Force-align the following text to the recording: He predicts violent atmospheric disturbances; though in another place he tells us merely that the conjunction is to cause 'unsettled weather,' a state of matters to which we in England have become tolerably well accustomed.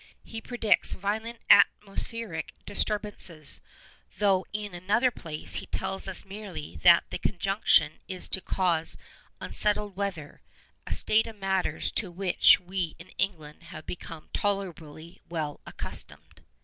He 0.23 0.41
predicts 0.41 0.93
violent 0.93 1.37
atmospheric 1.47 2.53
disturbances; 2.65 3.61
though 4.17 4.47
in 4.51 4.73
another 4.73 5.11
place 5.11 5.57
he 5.61 5.67
tells 5.67 6.07
us 6.07 6.25
merely 6.25 6.77
that 6.77 7.03
the 7.11 7.19
conjunction 7.19 7.99
is 8.07 8.27
to 8.29 8.41
cause 8.41 8.97
'unsettled 9.39 9.95
weather,' 9.95 10.41
a 10.87 10.93
state 10.95 11.27
of 11.27 11.35
matters 11.37 11.91
to 11.91 12.09
which 12.09 12.59
we 12.59 12.95
in 12.97 13.09
England 13.19 13.61
have 13.61 13.85
become 13.85 14.29
tolerably 14.33 15.21
well 15.29 15.59
accustomed. 15.67 16.41